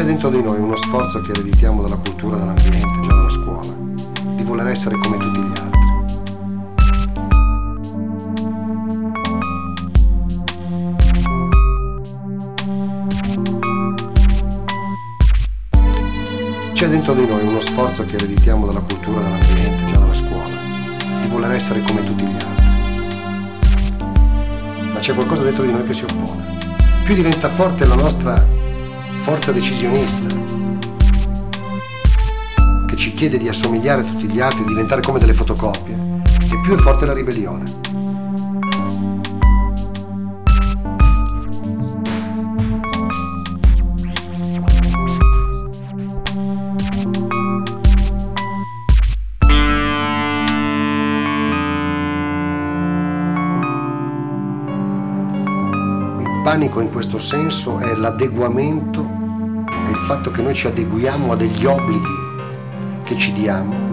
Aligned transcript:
C'è 0.00 0.06
dentro 0.06 0.30
di 0.30 0.40
noi 0.40 0.58
uno 0.58 0.76
sforzo 0.76 1.20
che 1.20 1.32
ereditiamo 1.32 1.82
dalla 1.82 1.98
cultura, 1.98 2.38
dall'ambiente, 2.38 3.00
già 3.00 3.12
dalla 3.14 3.28
scuola, 3.28 3.70
di 4.34 4.42
voler 4.44 4.68
essere 4.68 4.96
come 4.96 5.18
tutti 5.18 5.40
gli 5.42 5.52
altri. 5.58 5.80
C'è 16.72 16.88
dentro 16.88 17.12
di 17.12 17.26
noi 17.26 17.46
uno 17.46 17.60
sforzo 17.60 18.06
che 18.06 18.14
ereditiamo 18.14 18.64
dalla 18.64 18.80
cultura, 18.80 19.20
dall'ambiente, 19.20 19.84
già 19.84 19.98
dalla 19.98 20.14
scuola, 20.14 20.56
di 21.20 21.28
voler 21.28 21.50
essere 21.50 21.82
come 21.82 22.00
tutti 22.00 22.24
gli 22.24 22.36
altri. 22.36 22.64
Ma 24.94 24.98
c'è 24.98 25.12
qualcosa 25.12 25.42
dentro 25.42 25.62
di 25.64 25.72
noi 25.72 25.84
che 25.84 25.92
si 25.92 26.04
oppone. 26.04 26.56
Più 27.04 27.14
diventa 27.14 27.50
forte 27.50 27.84
la 27.84 27.96
nostra 27.96 28.58
forza 29.20 29.52
decisionista 29.52 30.26
che 32.86 32.96
ci 32.96 33.10
chiede 33.10 33.36
di 33.36 33.48
assomigliare 33.48 34.00
a 34.00 34.04
tutti 34.04 34.26
gli 34.26 34.40
altri, 34.40 34.64
di 34.64 34.68
diventare 34.68 35.02
come 35.02 35.18
delle 35.18 35.34
fotocopie, 35.34 36.22
e 36.50 36.60
più 36.62 36.74
è 36.74 36.78
forte 36.78 37.04
la 37.04 37.12
ribellione. 37.12 37.64
Il 56.18 56.42
panico 56.42 56.80
in 56.80 56.90
questo 56.90 57.18
senso 57.18 57.78
è 57.78 57.94
l'adeguamento 57.94 59.19
fatto 60.00 60.30
che 60.30 60.42
noi 60.42 60.54
ci 60.54 60.66
adeguiamo 60.66 61.32
a 61.32 61.36
degli 61.36 61.64
obblighi 61.64 62.28
che 63.04 63.16
ci 63.16 63.32
diamo. 63.32 63.88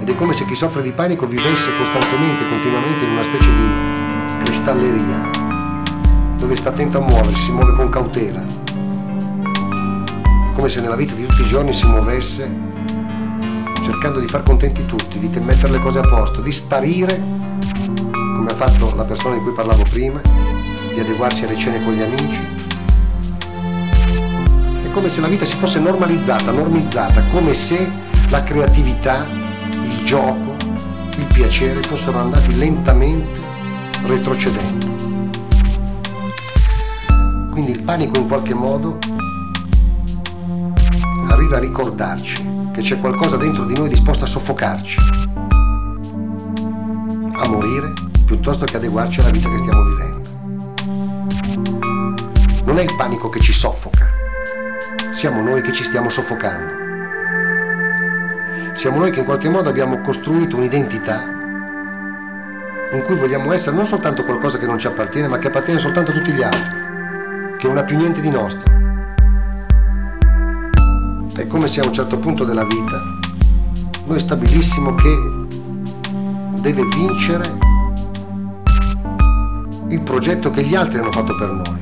Ed 0.00 0.08
è 0.08 0.14
come 0.14 0.34
se 0.34 0.44
chi 0.44 0.54
soffre 0.54 0.82
di 0.82 0.92
panico 0.92 1.26
vivesse 1.26 1.70
costantemente, 1.76 2.48
continuamente 2.48 3.04
in 3.04 3.12
una 3.12 3.22
specie 3.22 3.50
di 3.54 4.42
cristalleria 4.44 5.30
dove 6.36 6.56
sta 6.56 6.68
attento 6.68 6.98
a 6.98 7.00
muoversi, 7.00 7.40
si 7.40 7.52
muove 7.52 7.74
con 7.74 7.88
cautela, 7.88 8.44
come 10.54 10.68
se 10.68 10.80
nella 10.80 10.96
vita 10.96 11.14
di 11.14 11.26
tutti 11.26 11.42
i 11.42 11.46
giorni 11.46 11.72
si 11.72 11.86
muovesse 11.86 12.74
cercando 13.84 14.18
di 14.18 14.26
far 14.26 14.42
contenti 14.42 14.84
tutti, 14.86 15.18
di 15.18 15.28
mettere 15.40 15.72
le 15.72 15.78
cose 15.78 15.98
a 15.98 16.02
posto, 16.02 16.40
di 16.40 16.50
sparire, 16.50 17.22
come 18.34 18.50
ha 18.50 18.54
fatto 18.54 18.94
la 18.96 19.04
persona 19.04 19.34
di 19.36 19.42
cui 19.42 19.52
parlavo 19.52 19.82
prima, 19.82 20.20
di 20.92 21.00
adeguarsi 21.00 21.44
alle 21.44 21.56
cene 21.56 21.80
con 21.82 21.92
gli 21.92 22.00
amici, 22.00 22.63
come 24.94 25.08
se 25.08 25.20
la 25.20 25.26
vita 25.26 25.44
si 25.44 25.56
fosse 25.56 25.80
normalizzata, 25.80 26.52
normizzata, 26.52 27.24
come 27.24 27.52
se 27.52 27.90
la 28.28 28.44
creatività, 28.44 29.26
il 29.26 30.04
gioco, 30.04 30.54
il 31.18 31.26
piacere 31.26 31.82
fossero 31.82 32.20
andati 32.20 32.54
lentamente 32.54 33.40
retrocedendo. 34.06 34.86
Quindi 37.50 37.72
il 37.72 37.82
panico 37.82 38.20
in 38.20 38.28
qualche 38.28 38.54
modo 38.54 38.98
arriva 41.28 41.56
a 41.56 41.60
ricordarci 41.60 42.68
che 42.72 42.80
c'è 42.80 43.00
qualcosa 43.00 43.36
dentro 43.36 43.64
di 43.64 43.74
noi 43.74 43.88
disposto 43.88 44.22
a 44.22 44.28
soffocarci, 44.28 45.00
a 47.32 47.48
morire, 47.48 47.92
piuttosto 48.24 48.64
che 48.64 48.76
adeguarci 48.76 49.18
alla 49.18 49.30
vita 49.30 49.50
che 49.50 49.58
stiamo 49.58 49.82
vivendo. 49.82 50.22
Non 52.64 52.78
è 52.78 52.82
il 52.82 52.94
panico 52.96 53.28
che 53.28 53.40
ci 53.40 53.52
soffoca, 53.52 54.13
siamo 55.14 55.42
noi 55.42 55.62
che 55.62 55.70
ci 55.72 55.84
stiamo 55.84 56.08
soffocando. 56.08 56.82
Siamo 58.72 58.98
noi 58.98 59.12
che 59.12 59.20
in 59.20 59.24
qualche 59.24 59.48
modo 59.48 59.68
abbiamo 59.68 60.00
costruito 60.00 60.56
un'identità 60.56 61.22
in 62.90 63.00
cui 63.02 63.14
vogliamo 63.14 63.52
essere 63.52 63.76
non 63.76 63.86
soltanto 63.86 64.24
qualcosa 64.24 64.58
che 64.58 64.66
non 64.66 64.76
ci 64.76 64.88
appartiene, 64.88 65.28
ma 65.28 65.38
che 65.38 65.46
appartiene 65.46 65.78
soltanto 65.78 66.10
a 66.10 66.14
tutti 66.14 66.32
gli 66.32 66.42
altri, 66.42 67.56
che 67.58 67.68
non 67.68 67.78
ha 67.78 67.84
più 67.84 67.96
niente 67.96 68.20
di 68.20 68.30
nostro. 68.30 68.72
È 71.36 71.46
come 71.46 71.68
se 71.68 71.80
a 71.80 71.86
un 71.86 71.92
certo 71.92 72.18
punto 72.18 72.44
della 72.44 72.64
vita 72.64 73.00
noi 74.06 74.18
stabilissimo 74.18 74.96
che 74.96 75.14
deve 76.60 76.84
vincere 76.86 77.56
il 79.90 80.02
progetto 80.02 80.50
che 80.50 80.62
gli 80.62 80.74
altri 80.74 80.98
hanno 80.98 81.12
fatto 81.12 81.36
per 81.36 81.50
noi, 81.50 81.78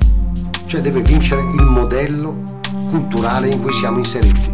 cioè 0.67 0.83
deve 0.83 1.01
vincere 1.01 1.41
il 1.41 1.65
modello 1.65 2.61
culturale 2.93 3.49
in 3.49 3.63
cui 3.63 3.73
siamo 3.73 3.97
inseriti. 3.97 4.53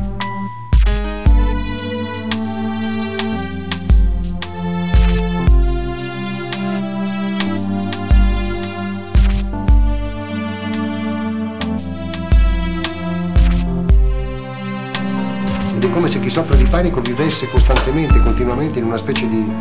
Ed 15.74 15.84
è 15.84 15.90
come 15.90 16.08
se 16.08 16.20
chi 16.20 16.30
soffre 16.30 16.56
di 16.56 16.64
panico 16.66 17.00
vivesse 17.00 17.48
costantemente, 17.48 18.22
continuamente 18.22 18.78
in 18.78 18.84
una 18.84 18.96
specie 18.98 19.26
di 19.26 19.52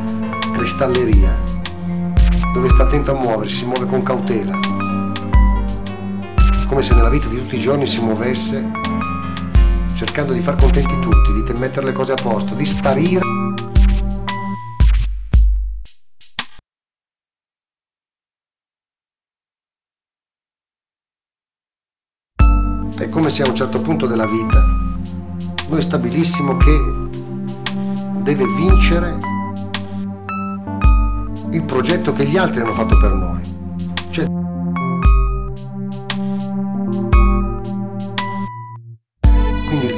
cristalleria, 0.53 1.35
dove 2.53 2.69
sta 2.69 2.83
attento 2.83 3.09
a 3.09 3.15
muoversi, 3.15 3.55
si 3.55 3.65
muove 3.65 3.87
con 3.87 4.03
cautela, 4.03 4.55
come 6.67 6.83
se 6.83 6.93
nella 6.93 7.09
vita 7.09 7.27
di 7.27 7.41
tutti 7.41 7.55
i 7.55 7.59
giorni 7.59 7.87
si 7.87 7.99
muovesse 8.01 8.69
cercando 9.95 10.33
di 10.33 10.41
far 10.41 10.55
contenti 10.55 10.99
tutti, 10.99 11.33
di 11.33 11.53
mettere 11.53 11.87
le 11.87 11.91
cose 11.91 12.11
a 12.11 12.15
posto, 12.15 12.53
di 12.53 12.65
sparire. 12.65 13.21
È 22.99 23.09
come 23.09 23.29
se 23.29 23.41
a 23.41 23.47
un 23.47 23.55
certo 23.55 23.81
punto 23.81 24.05
della 24.05 24.27
vita 24.27 24.59
noi 25.69 25.81
stabilissimo 25.81 26.57
che 26.57 26.79
deve 28.21 28.45
vincere 28.45 29.17
il 31.51 31.63
progetto 31.65 32.13
che 32.13 32.25
gli 32.25 32.37
altri 32.37 32.61
hanno 32.61 32.71
fatto 32.71 32.99
per 32.99 33.13
noi. 33.13 33.56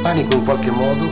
Panico 0.09 0.33
in 0.33 0.43
qualche 0.43 0.71
modo 0.71 1.07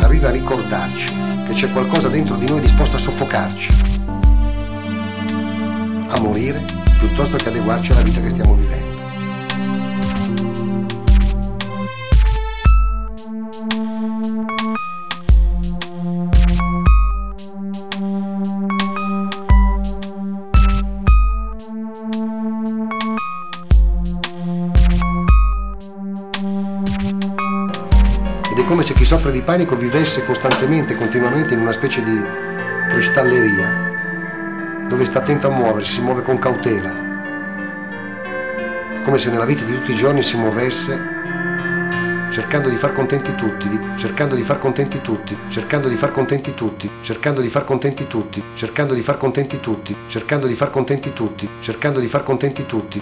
arriva 0.00 0.28
a 0.28 0.30
ricordarci 0.30 1.12
che 1.46 1.52
c'è 1.52 1.70
qualcosa 1.70 2.08
dentro 2.08 2.36
di 2.36 2.46
noi 2.46 2.60
disposto 2.60 2.96
a 2.96 2.98
soffocarci, 2.98 3.72
a 6.08 6.20
morire, 6.20 6.64
piuttosto 6.98 7.36
che 7.36 7.48
adeguarci 7.48 7.92
alla 7.92 8.00
vita 8.00 8.22
che 8.22 8.30
stiamo 8.30 8.54
vivendo. 8.54 8.83
Come 28.64 28.82
se 28.82 28.94
chi 28.94 29.04
soffre 29.04 29.30
di 29.30 29.42
panico 29.42 29.76
vivesse 29.76 30.24
costantemente, 30.24 30.94
continuamente 30.94 31.54
in 31.54 31.60
una 31.60 31.72
specie 31.72 32.02
di 32.02 32.18
cristalleria, 32.88 34.86
dove 34.88 35.04
sta 35.04 35.18
attento 35.18 35.48
a 35.48 35.50
muoversi, 35.50 35.92
si 35.92 36.00
muove 36.00 36.22
con 36.22 36.38
cautela, 36.38 36.94
come 39.04 39.18
se 39.18 39.30
nella 39.30 39.44
vita 39.44 39.64
di 39.64 39.74
tutti 39.74 39.92
i 39.92 39.94
giorni 39.94 40.22
si 40.22 40.36
muovesse 40.36 41.12
cercando 42.34 42.68
di 42.68 42.74
far 42.74 42.92
contenti 42.92 43.32
tutti, 43.36 43.68
di, 43.68 43.78
cercando 43.94 44.34
di 44.34 44.42
far 44.42 44.58
contenti 44.58 45.00
tutti, 45.00 45.38
cercando 45.48 45.88
di 45.88 45.94
far 45.94 46.10
contenti 46.10 46.52
tutti, 46.52 46.90
cercando 47.00 47.40
di 47.40 47.48
far 47.48 47.64
contenti 47.64 48.08
tutti, 48.08 48.44
cercando 48.56 48.92
di 48.92 49.02
far 49.02 49.16
contenti 49.16 49.60
tutti, 49.60 49.96
cercando 50.08 50.46
di 50.48 50.54
far 50.54 50.70
contenti 50.70 51.12
tutti, 51.12 51.48
cercando 51.60 52.00
di 52.00 52.08
far 52.08 52.24
contenti 52.24 52.66
tutti, 52.66 53.00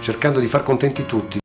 cercando 0.00 0.40
di 0.40 0.48
far 0.48 0.62
contenti 0.64 1.06
tutti. 1.06 1.43